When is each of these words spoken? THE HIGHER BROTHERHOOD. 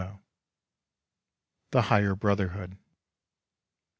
THE 1.69 1.83
HIGHER 1.83 2.15
BROTHERHOOD. 2.15 2.75